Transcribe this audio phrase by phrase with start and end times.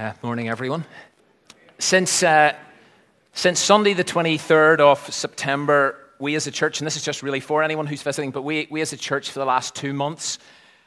[0.00, 0.82] Uh, morning, everyone.
[1.78, 2.54] Since, uh,
[3.34, 7.38] since Sunday, the 23rd of September, we as a church, and this is just really
[7.38, 10.38] for anyone who's visiting, but we, we as a church for the last two months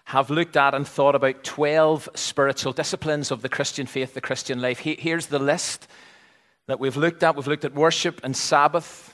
[0.05, 4.59] have looked at and thought about 12 spiritual disciplines of the Christian faith, the Christian
[4.59, 4.79] life.
[4.79, 5.87] He, here's the list
[6.65, 7.35] that we've looked at.
[7.35, 9.13] We've looked at worship and Sabbath,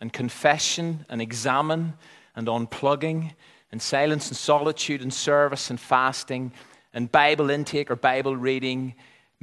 [0.00, 1.92] and confession, and examen,
[2.34, 3.32] and unplugging,
[3.70, 6.50] and silence and solitude, and service and fasting,
[6.94, 8.94] and Bible intake or Bible reading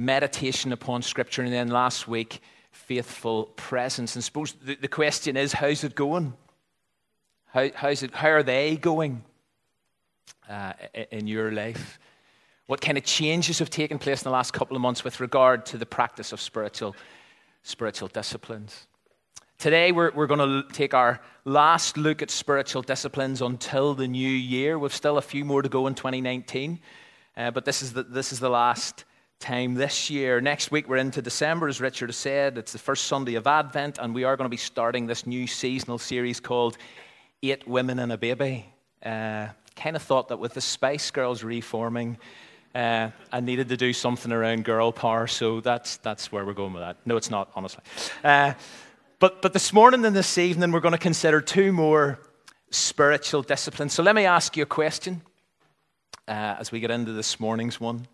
[0.04, 2.40] meditation upon Scripture, and then last week,
[2.70, 4.14] faithful presence.
[4.16, 6.34] And suppose the, the question is, how's it going?
[7.46, 9.22] How, how's it, how are they going
[10.48, 10.72] uh,
[11.10, 11.98] in your life?
[12.66, 15.66] What kind of changes have taken place in the last couple of months with regard
[15.66, 16.96] to the practice of spiritual,
[17.62, 18.86] spiritual disciplines?
[19.58, 24.28] Today, we're, we're going to take our last look at spiritual disciplines until the new
[24.28, 24.78] year.
[24.78, 26.80] We've still a few more to go in 2019,
[27.36, 29.04] uh, but this is the, this is the last
[29.42, 30.40] time this year.
[30.40, 32.56] Next week, we're into December, as Richard has said.
[32.56, 35.48] It's the first Sunday of Advent, and we are going to be starting this new
[35.48, 36.78] seasonal series called
[37.42, 38.72] Eight Women and a Baby.
[39.04, 42.18] Uh, kind of thought that with the Spice Girls reforming,
[42.72, 46.72] uh, I needed to do something around girl power, so that's, that's where we're going
[46.72, 46.98] with that.
[47.04, 47.82] No, it's not, honestly.
[48.22, 48.54] Uh,
[49.18, 52.20] but, but this morning and this evening, we're going to consider two more
[52.70, 53.92] spiritual disciplines.
[53.92, 55.20] So let me ask you a question
[56.28, 58.06] uh, as we get into this morning's one.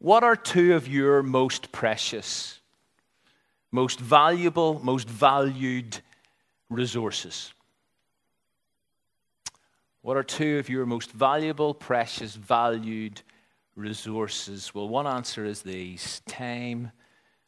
[0.00, 2.58] What are two of your most precious,
[3.70, 6.00] most valuable, most valued
[6.70, 7.52] resources?
[10.00, 13.20] What are two of your most valuable, precious, valued
[13.76, 14.74] resources?
[14.74, 16.92] Well, one answer is these time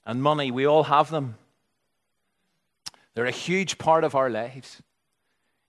[0.05, 0.51] and money.
[0.51, 1.37] We all have them,
[3.15, 4.83] they're a huge part of our lives.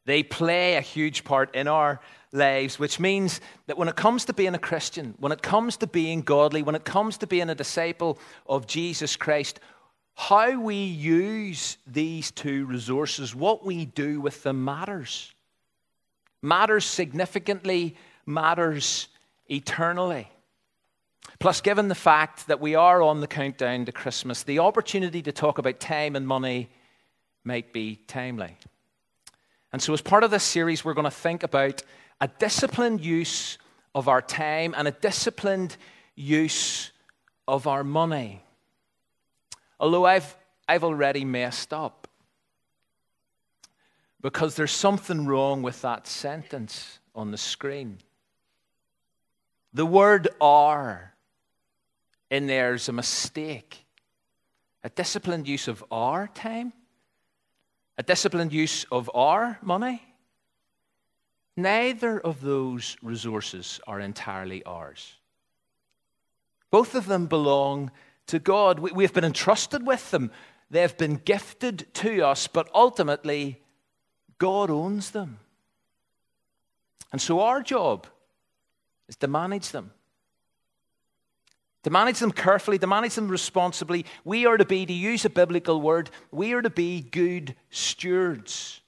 [0.05, 2.01] They play a huge part in our
[2.31, 5.87] lives, which means that when it comes to being a Christian, when it comes to
[5.87, 9.59] being godly, when it comes to being a disciple of Jesus Christ,
[10.15, 15.33] how we use these two resources, what we do with them matters.
[16.41, 19.07] Matters significantly, matters
[19.47, 20.27] eternally.
[21.39, 25.31] Plus, given the fact that we are on the countdown to Christmas, the opportunity to
[25.31, 26.69] talk about time and money
[27.43, 28.57] might be timely.
[29.73, 31.81] And so, as part of this series, we're going to think about
[32.21, 33.57] a disciplined use
[33.95, 35.75] of our time and a disciplined
[36.15, 36.91] use
[37.47, 38.43] of our money.
[39.79, 40.37] Although I've,
[40.69, 42.07] I've already messed up
[44.21, 47.97] because there's something wrong with that sentence on the screen.
[49.73, 51.15] The word are
[52.29, 53.85] in there is a mistake.
[54.83, 56.73] A disciplined use of our time
[57.97, 60.01] a disciplined use of our money.
[61.55, 65.15] Neither of those resources are entirely ours.
[66.71, 67.91] Both of them belong
[68.27, 68.79] to God.
[68.79, 70.31] We have been entrusted with them,
[70.71, 73.61] they have been gifted to us, but ultimately,
[74.39, 75.37] God owns them.
[77.11, 78.07] And so, our job
[79.07, 79.91] is to manage them
[81.83, 84.05] to manage them carefully, to manage them responsibly.
[84.23, 88.81] We are to be, to use a biblical word, we are to be good stewards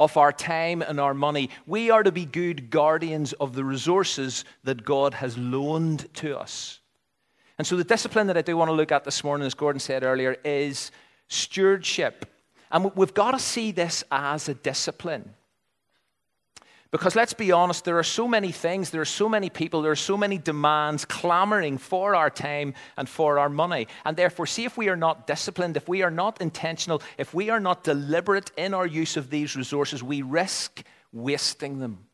[0.00, 1.50] of our time and our money.
[1.66, 6.80] We are to be good guardians of the resources that God has loaned to us.
[7.58, 9.78] And so, the discipline that I do want to look at this morning, as Gordon
[9.78, 10.90] said earlier, is
[11.28, 12.26] stewardship.
[12.72, 15.34] And we've got to see this as a discipline.
[16.92, 19.92] Because let's be honest, there are so many things, there are so many people, there
[19.92, 23.88] are so many demands clamoring for our time and for our money.
[24.04, 27.48] And therefore, see if we are not disciplined, if we are not intentional, if we
[27.48, 32.04] are not deliberate in our use of these resources, we risk wasting them.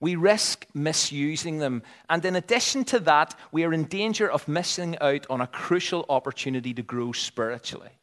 [0.00, 1.84] We risk misusing them.
[2.10, 6.04] And in addition to that, we are in danger of missing out on a crucial
[6.08, 8.00] opportunity to grow spiritually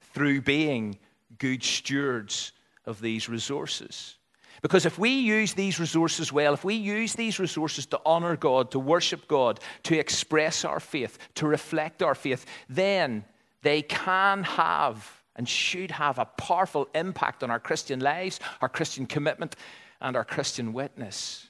[0.00, 0.98] through being
[1.36, 2.52] good stewards
[2.86, 4.16] of these resources.
[4.62, 8.70] Because if we use these resources well, if we use these resources to honor God,
[8.72, 13.24] to worship God, to express our faith, to reflect our faith, then
[13.62, 19.06] they can have and should have a powerful impact on our Christian lives, our Christian
[19.06, 19.56] commitment,
[20.00, 21.48] and our Christian witness.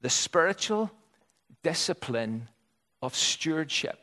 [0.00, 0.90] The spiritual
[1.62, 2.48] discipline
[3.02, 3.98] of stewardship.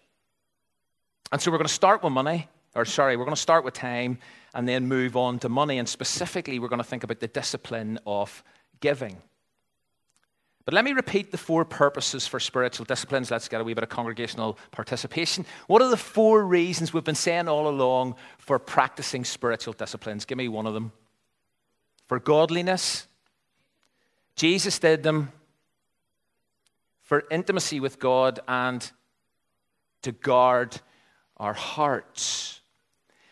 [1.32, 3.74] And so we're going to start with money, or sorry, we're going to start with
[3.74, 4.20] time
[4.54, 5.78] and then move on to money.
[5.78, 8.44] And specifically, we're going to think about the discipline of
[8.80, 9.18] giving.
[10.66, 13.32] But let me repeat the four purposes for spiritual disciplines.
[13.32, 15.46] Let's get a wee bit of congregational participation.
[15.68, 20.26] What are the four reasons we've been saying all along for practicing spiritual disciplines?
[20.26, 20.92] Give me one of them.
[22.08, 23.08] For godliness,
[24.36, 25.32] Jesus did them.
[27.02, 28.92] For intimacy with God, and
[30.04, 30.80] to guard
[31.38, 32.59] our hearts.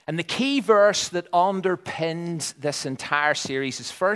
[0.07, 4.15] And the key verse that underpins this entire series is 1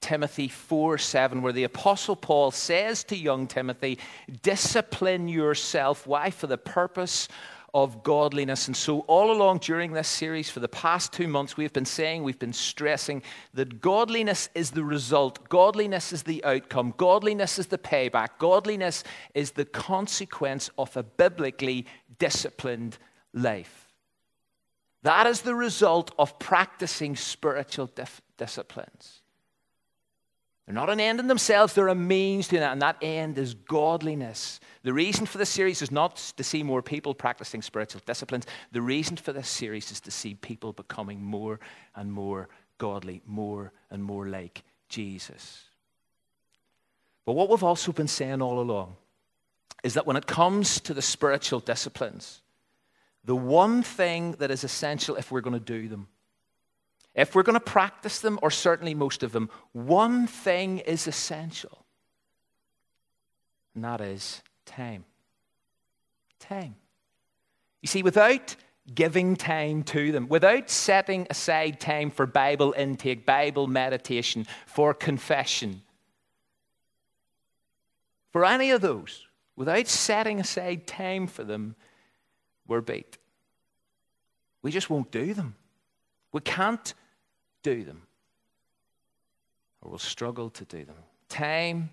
[0.00, 3.98] Timothy 4 7, where the Apostle Paul says to young Timothy,
[4.42, 6.06] Discipline yourself.
[6.06, 6.30] Why?
[6.30, 7.28] For the purpose
[7.74, 8.68] of godliness.
[8.68, 12.22] And so, all along during this series, for the past two months, we've been saying,
[12.22, 13.22] we've been stressing
[13.52, 19.04] that godliness is the result, godliness is the outcome, godliness is the payback, godliness
[19.34, 21.84] is the consequence of a biblically
[22.18, 22.96] disciplined
[23.34, 23.85] life.
[25.06, 29.20] That is the result of practicing spiritual dif- disciplines.
[30.66, 33.54] They're not an end in themselves, they're a means to that, and that end is
[33.54, 34.58] godliness.
[34.82, 38.46] The reason for this series is not to see more people practicing spiritual disciplines.
[38.72, 41.60] The reason for this series is to see people becoming more
[41.94, 42.48] and more
[42.78, 45.62] godly, more and more like Jesus.
[47.24, 48.96] But what we've also been saying all along
[49.84, 52.42] is that when it comes to the spiritual disciplines,
[53.26, 56.08] the one thing that is essential if we're going to do them
[57.16, 61.84] if we're going to practice them, or certainly most of them, one thing is essential,
[63.74, 65.04] and that is time.
[66.38, 66.76] Time.
[67.80, 68.54] You see, without
[68.94, 75.80] giving time to them, without setting aside time for Bible intake, Bible meditation, for confession,
[78.30, 79.26] for any of those,
[79.56, 81.76] without setting aside time for them,
[82.66, 83.18] we're beat.
[84.62, 85.54] We just won't do them.
[86.32, 86.94] We can't
[87.62, 88.02] do them,
[89.80, 90.96] or we'll struggle to do them.
[91.28, 91.90] Time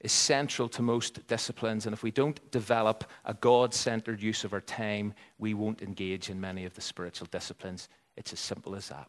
[0.00, 4.52] is central to most disciplines, and if we don't develop a God centered use of
[4.52, 7.88] our time, we won't engage in many of the spiritual disciplines.
[8.16, 9.08] It's as simple as that.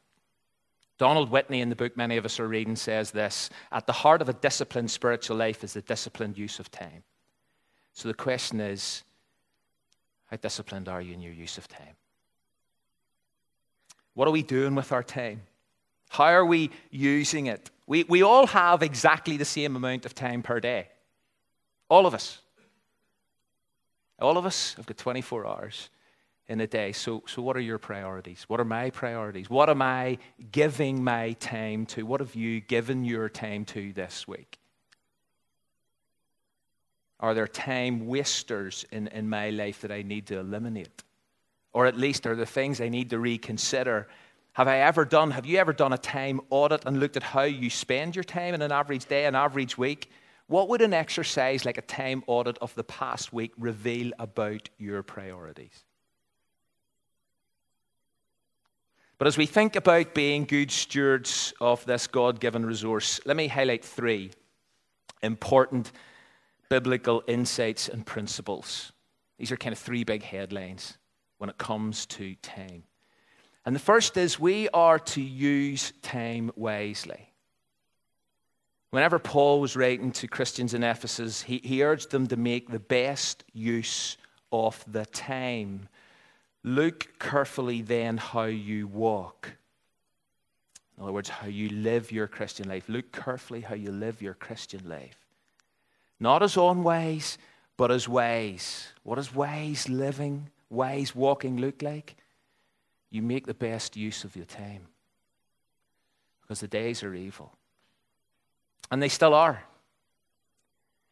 [0.97, 4.21] Donald Whitney, in the book many of us are reading, says this At the heart
[4.21, 7.03] of a disciplined spiritual life is the disciplined use of time.
[7.93, 9.03] So the question is
[10.27, 11.95] how disciplined are you in your use of time?
[14.13, 15.41] What are we doing with our time?
[16.09, 17.69] How are we using it?
[17.85, 20.87] We, we all have exactly the same amount of time per day.
[21.89, 22.39] All of us.
[24.19, 25.89] All of us have got 24 hours
[26.47, 26.91] in a day.
[26.91, 28.45] So, so, what are your priorities?
[28.47, 29.49] What are my priorities?
[29.49, 30.17] What am I
[30.51, 32.05] giving my time to?
[32.05, 34.57] What have you given your time to this week?
[37.19, 41.03] Are there time wasters in, in my life that I need to eliminate?
[41.73, 44.07] Or at least are there things I need to reconsider
[44.57, 47.43] have I ever done, have you ever done a time audit and looked at how
[47.43, 50.09] you spend your time in an average day, an average week?
[50.47, 55.03] What would an exercise like a time audit of the past week reveal about your
[55.03, 55.83] priorities?
[59.19, 63.49] But as we think about being good stewards of this God given resource, let me
[63.49, 64.31] highlight three
[65.21, 65.91] important
[66.69, 68.91] biblical insights and principles.
[69.37, 70.97] These are kind of three big headlines
[71.37, 72.83] when it comes to time.
[73.65, 77.33] And the first is we are to use time wisely.
[78.91, 82.79] Whenever Paul was writing to Christians in Ephesus, he, he urged them to make the
[82.79, 84.17] best use
[84.51, 85.89] of the time.
[86.63, 89.51] Look carefully then how you walk.
[90.97, 92.87] In other words, how you live your Christian life.
[92.87, 95.26] Look carefully how you live your Christian life.
[96.19, 97.37] Not as ways,
[97.77, 98.87] but as ways.
[99.03, 102.15] What does wise living, ways walking look like?
[103.09, 104.87] you make the best use of your time.
[106.41, 107.51] Because the days are evil.
[108.91, 109.63] And they still are.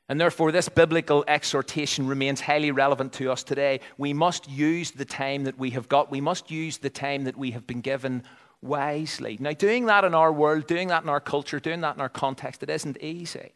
[0.08, 3.80] And therefore, this biblical exhortation remains highly relevant to us today.
[3.98, 7.36] We must use the time that we have got, we must use the time that
[7.36, 8.24] we have been given
[8.62, 9.38] wisely.
[9.40, 12.10] Now, doing that in our world, doing that in our culture, doing that in our
[12.10, 13.54] context, it isn't easy.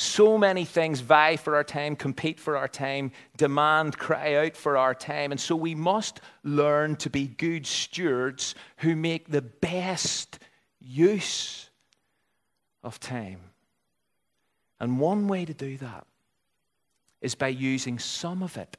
[0.00, 4.76] So many things vie for our time, compete for our time, demand, cry out for
[4.76, 5.32] our time.
[5.32, 10.38] And so we must learn to be good stewards who make the best
[10.80, 11.68] use
[12.84, 13.40] of time.
[14.78, 16.06] And one way to do that
[17.20, 18.76] is by using some of it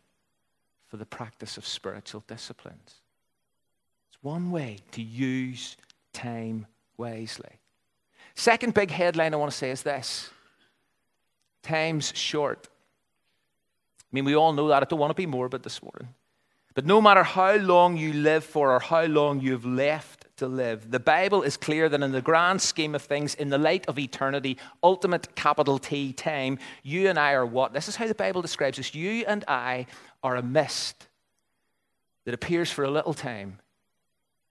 [0.88, 3.02] for the practice of spiritual disciplines.
[4.08, 5.76] It's one way to use
[6.14, 7.60] time wisely.
[8.36, 10.30] Second big headline I want to say is this
[11.63, 12.68] time's short.
[14.01, 14.82] I mean, we all know that.
[14.82, 16.13] I don't want to be morbid this morning.
[16.74, 20.89] But no matter how long you live for or how long you've left to live,
[20.92, 24.00] the Bible is clear that in the grand scheme of things, in the light of
[24.00, 27.74] eternity, ultimate capital T time, you and I are what?
[27.74, 28.94] This is how the Bible describes us.
[28.94, 29.88] You and I
[30.24, 31.08] are a mist
[32.25, 33.60] that appears for a little time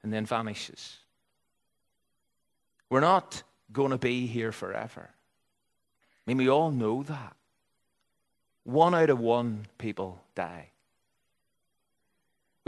[0.02, 0.96] and then vanishes.
[2.90, 5.10] We're not going to be here forever.
[6.28, 7.34] I mean, we all know that.
[8.64, 10.68] One out of one people die.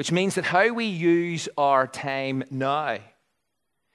[0.01, 2.97] which means that how we use our time now,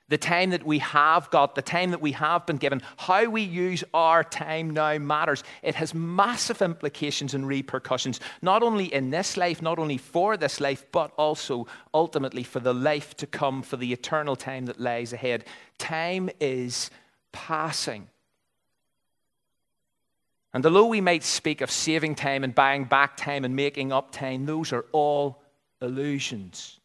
[0.08, 3.42] the time that we have got, the time that we have been given, how we
[3.42, 5.44] use our time now matters.
[5.64, 10.62] It has massive implications and repercussions, not only in this life, not only for this
[10.62, 15.12] life, but also ultimately for the life to come, for the eternal time that lies
[15.12, 15.44] ahead.
[15.80, 16.92] Time is
[17.32, 18.10] passing.
[20.56, 24.12] And although we might speak of saving time and buying back time and making up
[24.12, 25.44] time, those are all
[25.82, 26.80] illusions.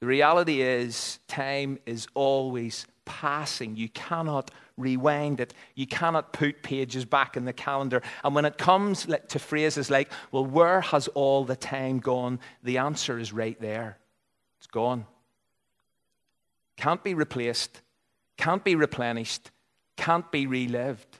[0.00, 3.76] The reality is, time is always passing.
[3.76, 5.54] You cannot rewind it.
[5.76, 8.02] You cannot put pages back in the calendar.
[8.24, 12.40] And when it comes to phrases like, well, where has all the time gone?
[12.64, 13.98] The answer is right there
[14.58, 15.06] it's gone.
[16.76, 17.82] Can't be replaced,
[18.36, 19.52] can't be replenished,
[19.96, 21.19] can't be relived.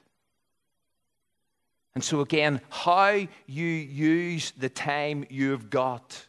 [1.94, 6.26] And so, again, how you use the time you've got.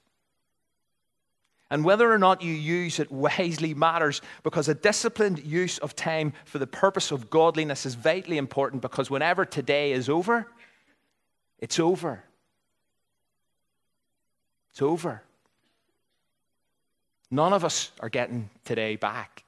[1.70, 6.34] And whether or not you use it wisely matters because a disciplined use of time
[6.44, 10.48] for the purpose of godliness is vitally important because whenever today is over,
[11.60, 12.24] it's over.
[14.72, 15.22] It's over.
[17.30, 19.44] None of us are getting today back.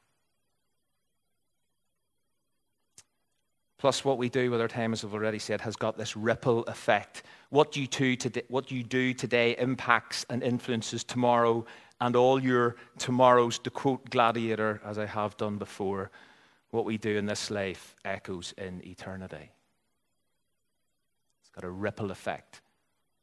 [3.83, 6.63] Plus, what we do with our time, as I've already said, has got this ripple
[6.67, 7.23] effect.
[7.49, 11.65] What you do today, what you do today impacts and influences tomorrow
[11.99, 13.59] and all your tomorrows.
[13.59, 16.11] To quote Gladiator, as I have done before,
[16.71, 19.51] what we do in this life echoes in eternity.
[21.41, 22.61] It's got a ripple effect.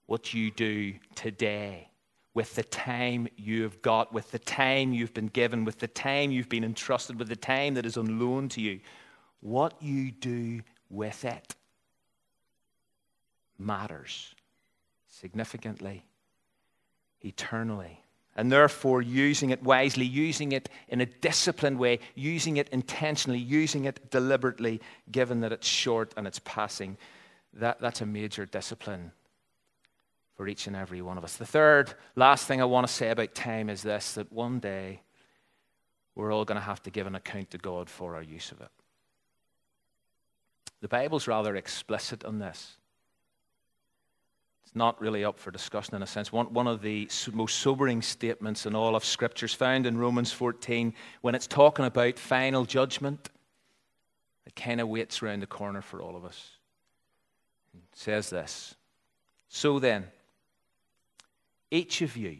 [0.04, 1.88] What you do today
[2.34, 6.30] with the time you have got, with the time you've been given, with the time
[6.30, 8.80] you've been entrusted, with the time that is on loan to you
[9.40, 11.54] what you do with it
[13.58, 14.34] matters
[15.08, 16.04] significantly,
[17.22, 18.00] eternally.
[18.36, 23.84] And therefore, using it wisely, using it in a disciplined way, using it intentionally, using
[23.84, 24.80] it deliberately,
[25.10, 26.96] given that it's short and it's passing,
[27.54, 29.12] that, that's a major discipline
[30.36, 31.36] for each and every one of us.
[31.36, 35.02] The third, last thing I want to say about time is this that one day
[36.14, 38.60] we're all going to have to give an account to God for our use of
[38.60, 38.70] it.
[40.80, 42.76] The Bible's rather explicit on this.
[44.64, 46.32] It's not really up for discussion in a sense.
[46.32, 50.32] One, one of the most sobering statements in all of Scripture is found in Romans
[50.32, 53.30] 14 when it's talking about final judgment.
[54.46, 56.50] It kind of waits around the corner for all of us.
[57.74, 58.74] It says this
[59.48, 60.06] So then,
[61.70, 62.38] each of you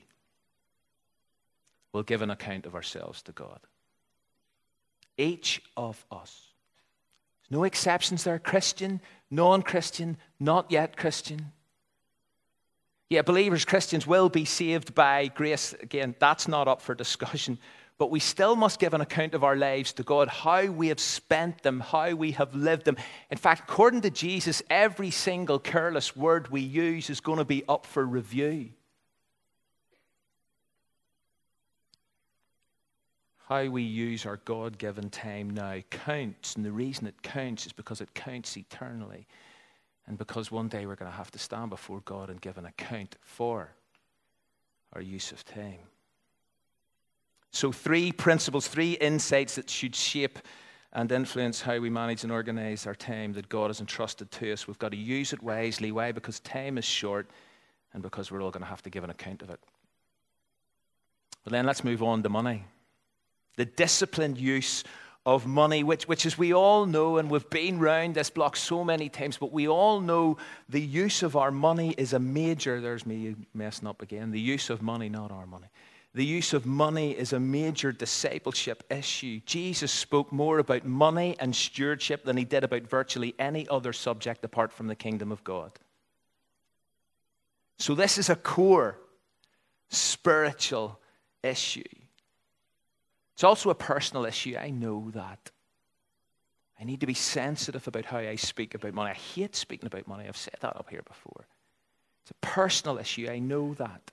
[1.93, 3.59] will give an account of ourselves to God.
[5.19, 6.50] Each of us.
[7.51, 11.53] No exceptions there Christian, non Christian, not yet Christian.
[13.09, 15.75] Yeah, believers, Christians will be saved by grace.
[15.81, 17.59] Again, that's not up for discussion.
[17.99, 21.01] But we still must give an account of our lives to God, how we have
[21.01, 22.97] spent them, how we have lived them.
[23.31, 27.63] In fact, according to Jesus, every single careless word we use is going to be
[27.69, 28.71] up for review.
[33.51, 36.55] How we use our God given time now counts.
[36.55, 39.27] And the reason it counts is because it counts eternally.
[40.07, 42.65] And because one day we're going to have to stand before God and give an
[42.65, 43.73] account for
[44.93, 45.81] our use of time.
[47.51, 50.39] So, three principles, three insights that should shape
[50.93, 54.69] and influence how we manage and organize our time that God has entrusted to us.
[54.69, 55.91] We've got to use it wisely.
[55.91, 56.13] Why?
[56.13, 57.29] Because time is short
[57.93, 59.59] and because we're all going to have to give an account of it.
[61.43, 62.65] But then let's move on to money
[63.57, 64.85] the disciplined use
[65.27, 68.83] of money, which, which, as we all know, and we've been round this block so
[68.83, 70.39] many times, but we all know
[70.69, 74.71] the use of our money is a major, there's me messing up again, the use
[74.71, 75.67] of money, not our money.
[76.13, 79.41] The use of money is a major discipleship issue.
[79.47, 84.45] Jesus spoke more about money and stewardship than he did about virtually any other subject
[84.45, 85.71] apart from the kingdom of God.
[87.79, 88.99] So, this is a core
[89.89, 90.99] spiritual
[91.45, 91.85] issue.
[93.41, 94.59] It's also a personal issue.
[94.61, 95.51] I know that.
[96.79, 99.13] I need to be sensitive about how I speak about money.
[99.13, 100.29] I hate speaking about money.
[100.29, 101.47] I've said that up here before.
[102.21, 103.31] It's a personal issue.
[103.31, 104.11] I know that.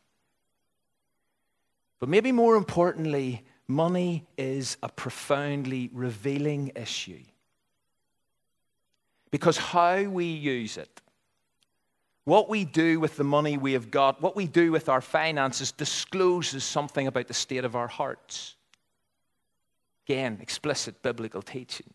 [2.00, 7.25] But maybe more importantly, money is a profoundly revealing issue.
[9.29, 11.01] Because how we use it,
[12.24, 15.74] what we do with the money we have got, what we do with our finances,
[15.74, 18.53] discloses something about the state of our hearts.
[20.07, 21.93] Again, explicit biblical teaching.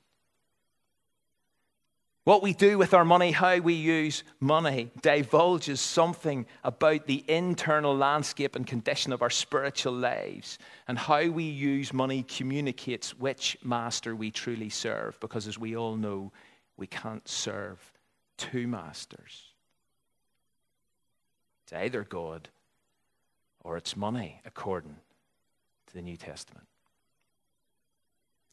[2.25, 7.97] What we do with our money, how we use money, divulges something about the internal
[7.97, 10.59] landscape and condition of our spiritual lives.
[10.87, 15.97] And how we use money communicates which master we truly serve, because as we all
[15.97, 16.31] know,
[16.77, 17.81] we can't serve
[18.37, 19.43] two masters.
[21.65, 22.51] It's either God
[23.65, 24.97] or it's money, according
[25.87, 26.67] to the New Testament.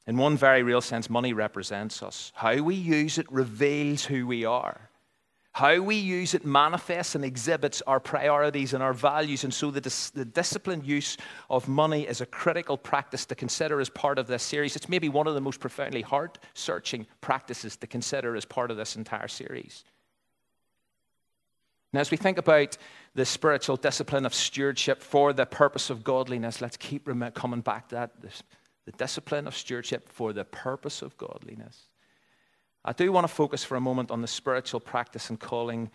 [0.09, 2.31] In one very real sense, money represents us.
[2.33, 4.89] How we use it reveals who we are.
[5.51, 9.43] How we use it manifests and exhibits our priorities and our values.
[9.43, 11.15] And so, the, dis- the disciplined use
[11.47, 14.75] of money is a critical practice to consider as part of this series.
[14.75, 18.77] It's maybe one of the most profoundly heart searching practices to consider as part of
[18.77, 19.83] this entire series.
[21.93, 22.77] Now, as we think about
[23.13, 27.95] the spiritual discipline of stewardship for the purpose of godliness, let's keep coming back to
[27.95, 28.19] that
[28.89, 31.83] the discipline of stewardship for the purpose of godliness.
[32.83, 35.91] I do want to focus for a moment on the spiritual practice and calling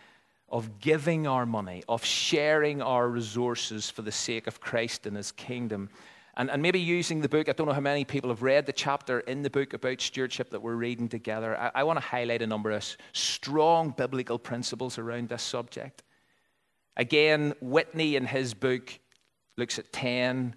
[0.49, 5.33] of giving our money, of sharing our resources for the sake of Christ and his
[5.33, 5.91] kingdom.
[6.37, 8.73] And, and maybe using the book, I don't know how many people have read the
[8.73, 11.59] chapter in the book about stewardship that we're reading together.
[11.59, 16.05] I, I want to highlight a number of strong biblical principles around this subject.
[16.97, 19.01] Again, Whitney in his book
[19.57, 20.55] looks at 10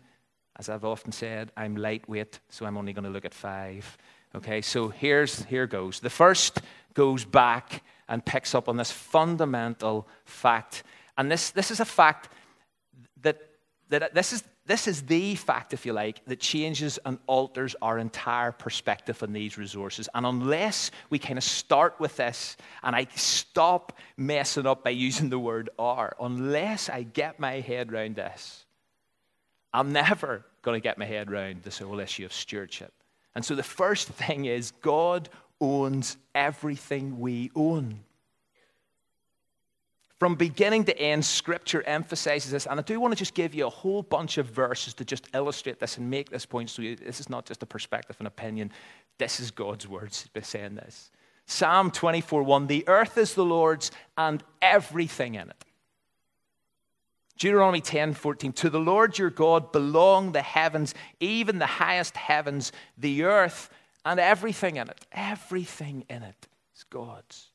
[0.57, 3.97] as I've often said, I'm lightweight, so I'm only going to look at five.
[4.35, 5.99] Okay, so here's here goes.
[5.99, 6.61] The first
[6.93, 10.83] goes back and picks up on this fundamental fact.
[11.17, 12.29] And this, this is a fact
[13.21, 13.37] that,
[13.89, 17.97] that this is this is the fact, if you like, that changes and alters our
[17.97, 20.09] entire perspective on these resources.
[20.13, 25.29] And unless we kind of start with this, and I stop messing up by using
[25.29, 28.65] the word "are," unless I get my head around this,
[29.74, 32.93] I'm never going to get my head around this whole issue of stewardship.
[33.36, 35.29] And so the first thing is God
[35.62, 38.00] owns everything we own.
[40.19, 42.65] From beginning to end, Scripture emphasizes this.
[42.65, 45.27] And I do want to just give you a whole bunch of verses to just
[45.36, 46.71] illustrate this and make this point.
[46.71, 48.71] So this is not just a perspective and opinion.
[49.19, 51.12] This is God's words by saying this.
[51.45, 55.65] Psalm 24 1 The earth is the Lord's and everything in it.
[57.38, 58.52] Deuteronomy 10 14.
[58.54, 63.69] To the Lord your God belong the heavens, even the highest heavens, the earth,
[64.06, 65.06] and everything in it.
[65.12, 67.52] Everything in it is God's.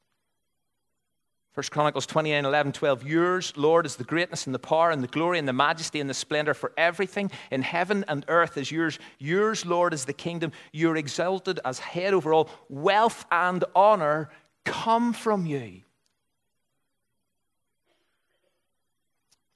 [1.53, 3.07] First Chronicles 29, 11, 12.
[3.07, 6.09] Yours, Lord, is the greatness and the power and the glory and the majesty and
[6.09, 8.99] the splendor for everything in heaven and earth is yours.
[9.18, 10.53] Yours, Lord, is the kingdom.
[10.73, 12.49] You're exalted as head over all.
[12.71, 14.31] Wealth and honor
[14.64, 15.83] come from you.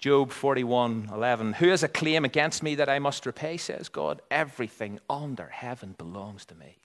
[0.07, 1.55] Job 41 11.
[1.55, 4.23] Who has a claim against me that I must repay, says God?
[4.31, 6.79] Everything under heaven belongs to me.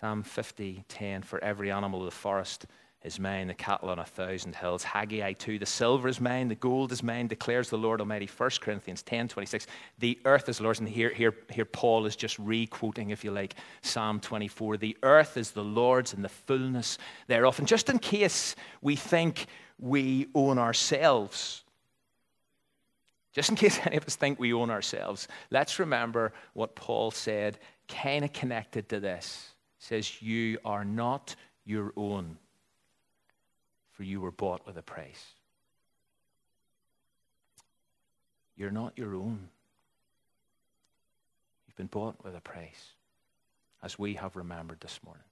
[0.00, 1.22] Psalm 50 10.
[1.22, 2.66] For every animal of the forest
[3.04, 4.82] is mine, the cattle on a thousand hills.
[4.82, 5.60] Haggai 2.
[5.60, 8.26] The silver is mine, the gold is mine, declares the Lord Almighty.
[8.26, 9.68] 1 Corinthians 10 26.
[10.00, 10.80] The earth is Lord's.
[10.80, 14.78] And here, here, here Paul is just re quoting, if you like, Psalm 24.
[14.78, 16.98] The earth is the Lord's and the fullness
[17.28, 17.60] thereof.
[17.60, 19.46] And just in case we think,
[19.78, 21.62] we own ourselves.
[23.32, 27.58] Just in case any of us think we own ourselves, let's remember what Paul said,
[27.88, 29.52] kind of connected to this.
[29.78, 32.36] He says, You are not your own,
[33.92, 35.24] for you were bought with a price.
[38.56, 39.48] You're not your own.
[41.66, 42.92] You've been bought with a price,
[43.84, 45.22] as we have remembered this morning.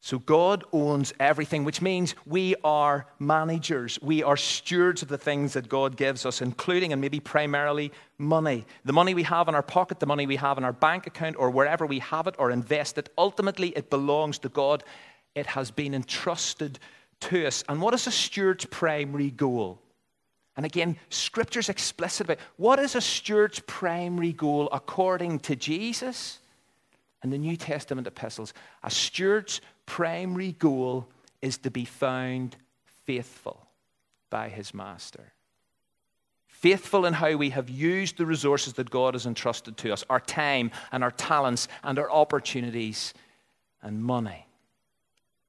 [0.00, 3.98] So God owns everything, which means we are managers.
[4.00, 8.66] We are stewards of the things that God gives us, including and maybe primarily money.
[8.84, 11.36] The money we have in our pocket, the money we have in our bank account,
[11.36, 14.84] or wherever we have it or invest it, ultimately it belongs to God.
[15.34, 16.78] It has been entrusted
[17.20, 17.64] to us.
[17.68, 19.80] And what is a steward's primary goal?
[20.56, 26.38] And again, scripture's explicit about what is a steward's primary goal according to Jesus
[27.22, 28.54] and the New Testament epistles.
[28.82, 31.08] A steward's primary goal
[31.40, 32.56] is to be found
[33.04, 33.66] faithful
[34.28, 35.32] by his master.
[36.46, 40.20] Faithful in how we have used the resources that God has entrusted to us our
[40.20, 43.14] time and our talents and our opportunities
[43.82, 44.46] and money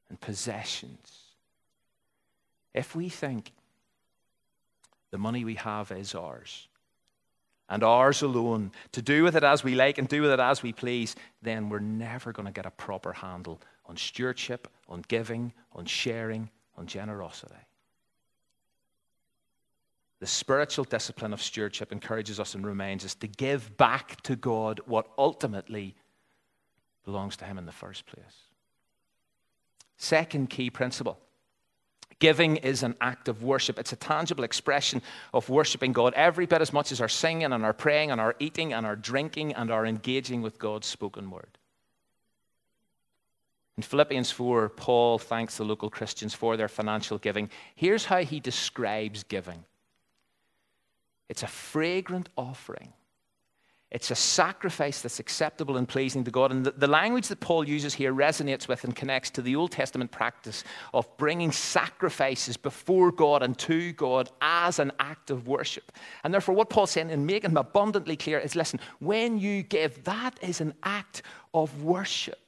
[0.10, 1.22] and possessions.
[2.74, 3.52] If we think
[5.12, 6.68] the money we have is ours,
[7.70, 10.64] and ours alone, to do with it as we like and do with it as
[10.64, 15.54] we please, then we're never going to get a proper handle on stewardship, on giving,
[15.74, 17.56] on sharing, on generosity.
[20.20, 24.82] The spiritual discipline of stewardship encourages us and reminds us to give back to God
[24.86, 25.96] what ultimately
[27.06, 28.26] belongs to Him in the first place.
[29.98, 31.20] Second key principle
[32.20, 33.78] Giving is an act of worship.
[33.78, 35.02] It's a tangible expression
[35.34, 38.36] of worshiping God every bit as much as our singing and our praying and our
[38.40, 41.58] eating and our drinking and our engaging with God's spoken word.
[43.78, 47.52] In Philippians 4, Paul thanks the local Christians for their financial giving.
[47.76, 49.64] Here's how he describes giving
[51.30, 52.94] it's a fragrant offering
[53.90, 56.52] it's a sacrifice that's acceptable and pleasing to God.
[56.52, 59.72] And the, the, language that Paul uses here resonates with and connects to the Old
[59.72, 65.94] Testament practice of bringing sacrifices before God and to God as an act of worship.
[66.26, 70.38] And therefore, what Paul's saying and making abundantly clear is listen, when you give, that
[70.42, 71.22] is an act
[71.54, 72.40] of worship.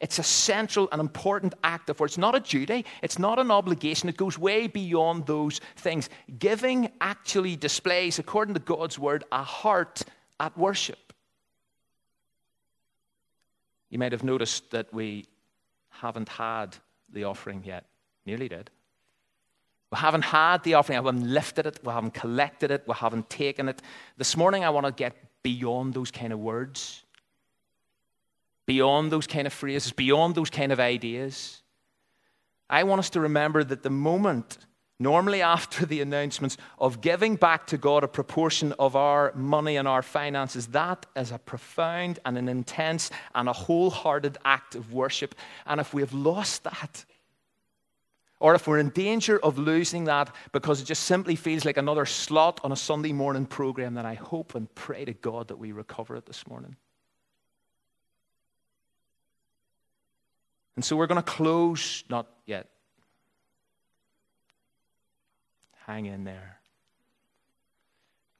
[0.00, 2.12] It's a central and important act of worship.
[2.12, 4.08] It's not a duty, it's not an obligation.
[4.08, 6.10] It goes way beyond those things.
[6.38, 10.02] Giving actually displays, according to God's word, a heart
[10.40, 11.12] at worship.
[13.88, 15.26] You might have noticed that we
[15.88, 16.76] haven't had
[17.12, 17.84] the offering yet.
[18.26, 18.70] Nearly did.
[19.92, 20.98] We haven't had the offering.
[20.98, 21.78] We haven't lifted it.
[21.84, 22.82] We haven't collected it.
[22.88, 23.80] We haven't taken it.
[24.16, 27.03] This morning, I want to get beyond those kind of words
[28.66, 31.62] beyond those kind of phrases, beyond those kind of ideas.
[32.68, 34.58] I want us to remember that the moment,
[34.98, 39.86] normally after the announcements of giving back to God a proportion of our money and
[39.86, 45.34] our finances, that is a profound and an intense and a wholehearted act of worship.
[45.66, 47.04] And if we have lost that,
[48.40, 52.04] or if we're in danger of losing that because it just simply feels like another
[52.04, 55.72] slot on a Sunday morning program, then I hope and pray to God that we
[55.72, 56.76] recover it this morning.
[60.76, 62.68] And so we're going to close, not yet.
[65.86, 66.58] Hang in there.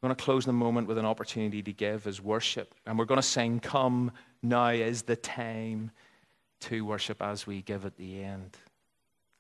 [0.01, 2.75] We're going to close the moment with an opportunity to give as worship.
[2.87, 4.11] And we're going to sing, Come,
[4.42, 5.90] now is the time
[6.61, 8.57] to worship as we give at the end.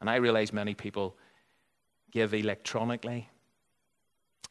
[0.00, 1.16] And I realize many people
[2.12, 3.28] give electronically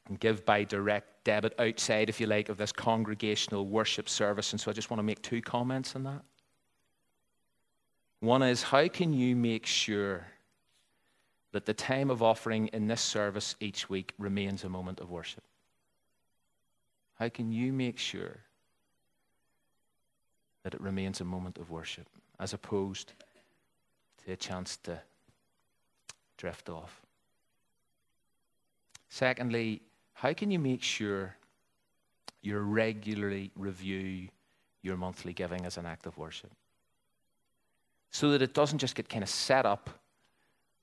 [0.07, 4.51] and give by direct debit outside, if you like, of this congregational worship service.
[4.51, 6.23] And so I just want to make two comments on that.
[8.23, 10.25] One is how can you make sure
[11.51, 15.43] that the time of offering in this service each week remains a moment of worship?
[17.19, 18.37] How can you make sure
[20.63, 22.07] that it remains a moment of worship
[22.39, 23.11] as opposed
[24.23, 25.01] to a chance to
[26.37, 27.01] drift off?
[29.09, 29.81] Secondly,
[30.13, 31.35] how can you make sure
[32.41, 34.29] you regularly review
[34.81, 36.51] your monthly giving as an act of worship?
[38.13, 39.89] So that it doesn't just get kind of set up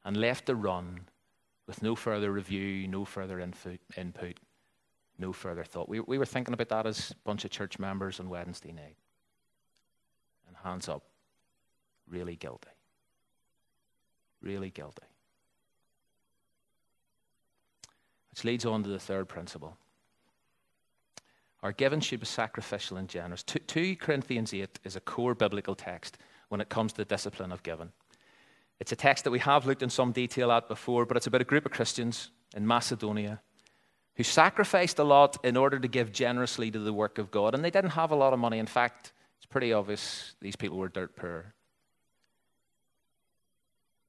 [0.04, 1.00] and left to run
[1.68, 4.40] with no further review, no further input, input
[5.16, 5.88] no further thought.
[5.88, 8.96] We, we were thinking about that as a bunch of church members on Wednesday night.
[10.48, 11.04] And hands up,
[12.08, 12.70] really guilty.
[14.42, 15.06] Really guilty.
[18.30, 19.76] Which leads on to the third principle.
[21.62, 23.44] Our giving should be sacrificial and generous.
[23.44, 26.18] 2 Corinthians 8 is a core biblical text
[26.50, 27.90] when it comes to the discipline of giving.
[28.80, 31.40] It's a text that we have looked in some detail at before, but it's about
[31.40, 33.40] a group of Christians in Macedonia
[34.16, 37.54] who sacrificed a lot in order to give generously to the work of God.
[37.54, 38.58] And they didn't have a lot of money.
[38.58, 41.54] In fact, it's pretty obvious these people were dirt poor.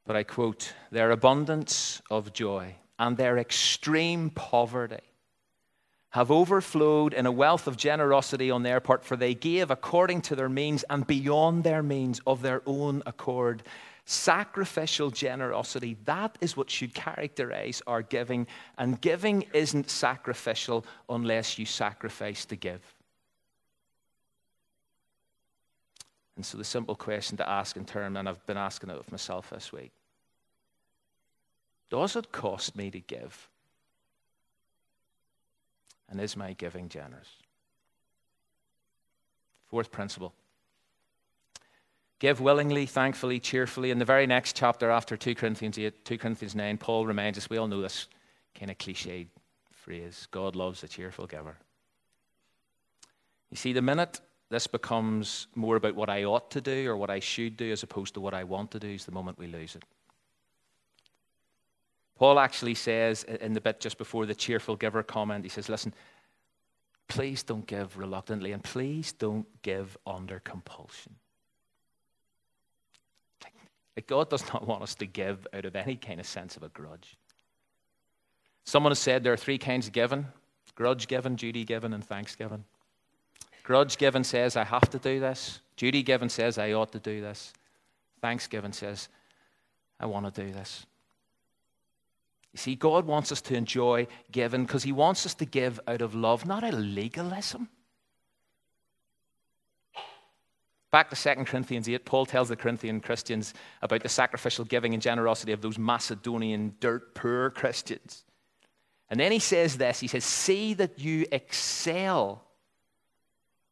[0.06, 5.11] But I quote, their abundance of joy and their extreme poverty
[6.12, 10.36] have overflowed in a wealth of generosity on their part, for they gave according to
[10.36, 13.64] their means and beyond their means of their own accord.
[14.06, 18.46] Sacrificial generosity, that is what should characterize our giving.
[18.78, 22.82] And giving isn't sacrificial unless you sacrifice to give.
[26.36, 29.12] And so, the simple question to ask in turn, and I've been asking it of
[29.12, 29.92] myself this week
[31.92, 33.51] does it cost me to give?
[36.12, 37.30] And is my giving generous?
[39.68, 40.34] Fourth principle
[42.20, 43.90] give willingly, thankfully, cheerfully.
[43.90, 47.50] In the very next chapter after 2 Corinthians 8, 2 Corinthians 9, Paul reminds us,
[47.50, 48.08] we all know this
[48.54, 49.28] kind of cliched
[49.72, 51.58] phrase God loves a cheerful giver.
[53.50, 57.10] You see, the minute this becomes more about what I ought to do or what
[57.10, 59.48] I should do as opposed to what I want to do is the moment we
[59.48, 59.84] lose it.
[62.22, 65.92] Paul actually says in the bit just before the cheerful giver comment, he says, Listen,
[67.08, 71.16] please don't give reluctantly and please don't give under compulsion.
[74.06, 76.70] God does not want us to give out of any kind of sense of a
[76.70, 77.18] grudge.
[78.66, 80.28] Someone has said there are three kinds of giving
[80.76, 82.66] grudge giving, duty giving, and thanksgiving.
[83.64, 85.60] Grudge giving says, I have to do this.
[85.76, 87.52] Duty giving says, I ought to do this.
[88.22, 89.10] thanksgiving says,
[90.00, 90.86] I want to do this.
[92.54, 96.02] You see, God wants us to enjoy giving because He wants us to give out
[96.02, 97.70] of love, not out of legalism.
[100.92, 105.02] Back to 2 Corinthians 8, Paul tells the Corinthian Christians about the sacrificial giving and
[105.02, 108.26] generosity of those Macedonian dirt poor Christians.
[109.10, 112.44] And then he says this he says, See that you excel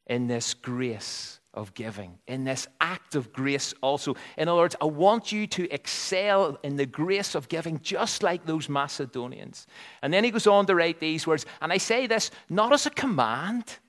[0.08, 4.16] in this grace of giving, in this act of grace also.
[4.38, 8.46] In other words, I want you to excel in the grace of giving just like
[8.46, 9.66] those Macedonians.
[10.02, 12.86] And then he goes on to write these words, and I say this not as
[12.86, 13.80] a command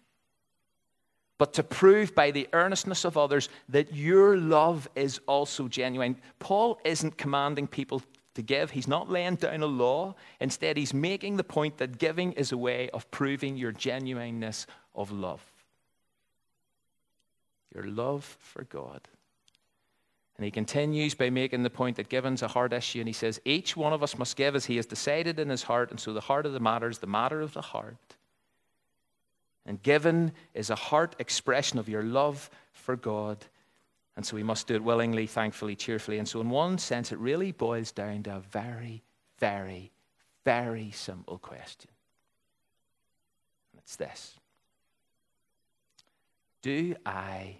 [1.40, 6.14] but to prove by the earnestness of others that your love is also genuine.
[6.38, 8.02] Paul isn't commanding people
[8.34, 10.14] to give, he's not laying down a law.
[10.38, 15.10] Instead, he's making the point that giving is a way of proving your genuineness of
[15.10, 15.49] love.
[17.74, 19.00] Your love for God.
[20.36, 23.40] And he continues by making the point that giving's a hard issue, and he says,
[23.44, 26.14] Each one of us must give as he has decided in his heart, and so
[26.14, 27.98] the heart of the matter is the matter of the heart.
[29.66, 33.44] And given is a heart expression of your love for God.
[34.16, 36.18] And so we must do it willingly, thankfully, cheerfully.
[36.18, 39.02] And so, in one sense, it really boils down to a very,
[39.38, 39.92] very,
[40.44, 41.90] very simple question.
[43.72, 44.39] And it's this
[46.62, 47.56] Do I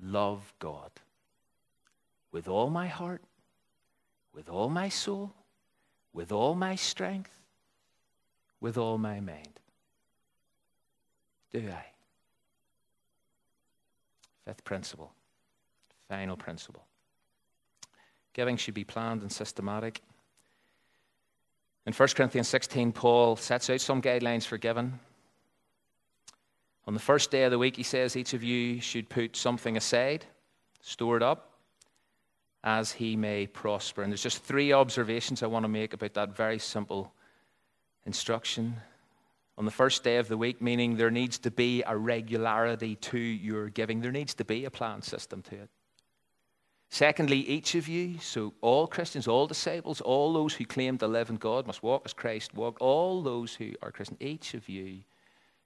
[0.00, 0.90] love God
[2.30, 3.22] with all my heart,
[4.34, 5.32] with all my soul,
[6.12, 7.38] with all my strength,
[8.60, 9.60] with all my mind?
[11.52, 11.86] Do I?
[14.44, 15.12] Fifth principle,
[16.08, 16.84] final principle.
[18.32, 20.00] Giving should be planned and systematic.
[21.86, 24.98] In 1 Corinthians 16, Paul sets out some guidelines for giving.
[26.86, 29.76] On the first day of the week, he says each of you should put something
[29.76, 30.26] aside,
[30.80, 31.52] store it up,
[32.64, 34.02] as he may prosper.
[34.02, 37.12] And there's just three observations I want to make about that very simple
[38.04, 38.76] instruction
[39.58, 43.18] on the first day of the week, meaning there needs to be a regularity to
[43.18, 44.00] your giving.
[44.00, 45.70] There needs to be a plan system to it.
[46.88, 51.30] Secondly, each of you, so all Christians, all disciples, all those who claim to live
[51.30, 55.00] in God must walk as Christ walked, all those who are Christian, each of you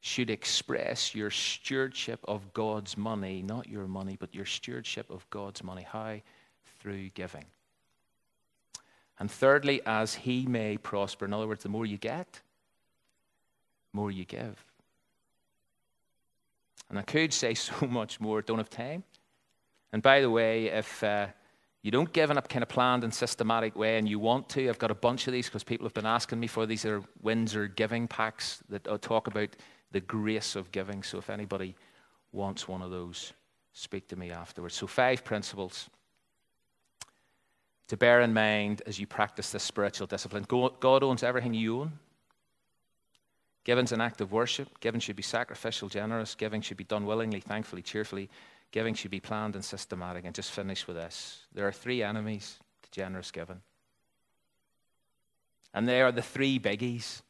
[0.07, 5.64] should express your stewardship of God's money, not your money, but your stewardship of God's
[5.64, 5.83] money.
[5.83, 6.21] How?
[6.79, 7.45] Through giving.
[9.19, 11.25] And thirdly, as He may prosper.
[11.25, 12.40] In other words, the more you get,
[13.92, 14.64] more you give.
[16.88, 19.03] And I could say so much more, don't have time.
[19.92, 21.27] And by the way, if uh,
[21.83, 24.69] you don't give in a kind of planned and systematic way and you want to,
[24.69, 27.03] I've got a bunch of these because people have been asking me for these are
[27.23, 29.49] Windsor giving packs that talk about
[29.92, 31.03] the grace of giving.
[31.03, 31.75] So if anybody
[32.33, 33.33] wants one of those,
[33.72, 34.75] speak to me afterwards.
[34.75, 35.88] So, five principles
[37.88, 40.44] to bear in mind as you practice this spiritual discipline.
[40.49, 41.92] God owns everything you own.
[43.64, 44.81] Giving's an act of worship.
[44.81, 46.35] Giving should be sacrificial, generous.
[46.35, 48.29] Giving should be done willingly, thankfully, cheerfully.
[48.70, 50.25] Giving should be planned and systematic.
[50.25, 53.61] And just finish with this there are three enemies to generous giving.
[55.75, 57.22] And they are the three biggies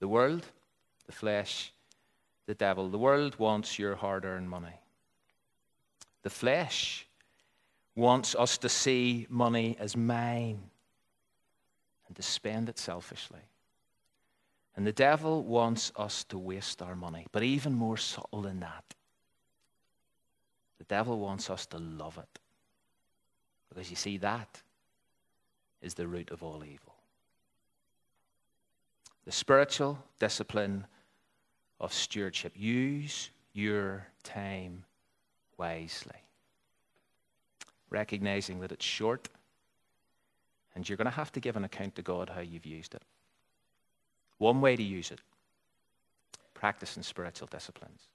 [0.00, 0.46] the world,
[1.10, 1.72] the flesh,
[2.46, 2.88] the devil.
[2.88, 4.78] The world wants your hard earned money.
[6.22, 7.04] The flesh
[7.96, 10.60] wants us to see money as mine
[12.06, 13.40] and to spend it selfishly.
[14.76, 17.26] And the devil wants us to waste our money.
[17.32, 18.84] But even more subtle than that,
[20.78, 22.38] the devil wants us to love it.
[23.68, 24.62] Because you see, that
[25.82, 26.94] is the root of all evil.
[29.24, 30.86] The spiritual discipline
[31.80, 32.52] of stewardship.
[32.54, 34.84] Use your time
[35.56, 36.22] wisely,
[37.88, 39.28] recognizing that it's short
[40.74, 43.02] and you're going to have to give an account to God how you've used it.
[44.38, 45.20] One way to use it
[46.54, 48.08] practicing spiritual disciplines.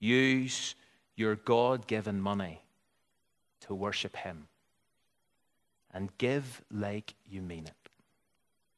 [0.00, 0.74] Use
[1.14, 2.60] your God given money
[3.60, 4.48] to worship Him
[5.94, 7.72] and give like you mean it.